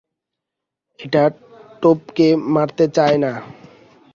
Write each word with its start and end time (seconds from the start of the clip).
এটা 0.99 1.23
টোপকে 1.81 2.27
মারতে 2.53 2.85
চায় 2.95 3.17
না। 3.17 3.31